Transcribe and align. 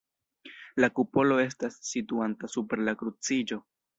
La 0.83 0.89
kupolo 0.99 1.37
estas 1.43 1.77
situanta 1.89 2.51
super 2.57 2.83
la 2.87 2.97
kruciĝo. 3.03 3.63